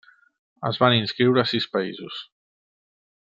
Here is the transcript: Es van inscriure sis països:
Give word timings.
Es 0.69 0.79
van 0.83 0.95
inscriure 0.99 1.43
sis 1.51 1.67
països: 1.77 2.17